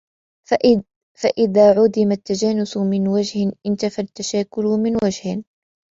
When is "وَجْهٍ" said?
3.07-3.51, 5.03-5.43